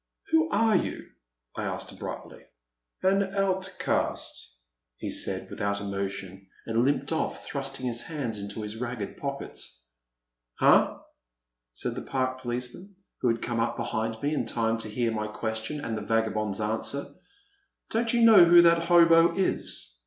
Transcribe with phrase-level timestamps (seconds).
[0.17, 1.09] *' Who are you?
[1.55, 2.41] I asked abruptly.
[3.01, 3.37] 312 A Pleasant Evening.
[3.37, 4.53] An outcast/'
[4.97, 9.79] he said, without emotion, and limped off thrusting his hands into his ragged pockets.
[10.61, 11.01] '^ Huh!
[11.37, 15.27] '* said the Park policeman who had come up behind me in time to hear my
[15.27, 17.05] question and the vagabond's answer;
[17.49, 19.99] '* don't you know who that hobo is?